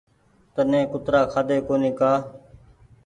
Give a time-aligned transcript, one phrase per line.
[0.53, 2.11] تني ڪترآ کآۮي ڪونيٚ ڪآ